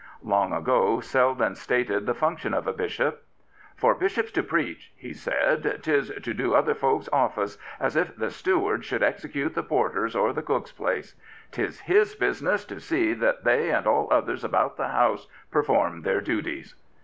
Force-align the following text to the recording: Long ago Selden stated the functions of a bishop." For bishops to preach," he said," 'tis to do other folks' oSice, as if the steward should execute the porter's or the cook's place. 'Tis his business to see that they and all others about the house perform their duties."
Long 0.23 0.51
ago 0.51 0.99
Selden 0.99 1.53
stated 1.53 2.07
the 2.07 2.15
functions 2.15 2.55
of 2.55 2.65
a 2.65 2.73
bishop." 2.73 3.23
For 3.77 3.93
bishops 3.93 4.31
to 4.31 4.41
preach," 4.41 4.91
he 4.97 5.13
said," 5.13 5.61
'tis 5.83 6.09
to 6.23 6.33
do 6.33 6.55
other 6.55 6.73
folks' 6.73 7.07
oSice, 7.13 7.59
as 7.79 7.95
if 7.95 8.15
the 8.15 8.31
steward 8.31 8.83
should 8.83 9.03
execute 9.03 9.53
the 9.53 9.61
porter's 9.61 10.15
or 10.15 10.33
the 10.33 10.41
cook's 10.41 10.71
place. 10.71 11.13
'Tis 11.51 11.81
his 11.81 12.15
business 12.15 12.65
to 12.65 12.79
see 12.79 13.13
that 13.13 13.43
they 13.43 13.69
and 13.69 13.85
all 13.85 14.11
others 14.11 14.43
about 14.43 14.75
the 14.75 14.87
house 14.87 15.27
perform 15.51 16.01
their 16.01 16.19
duties." 16.19 16.73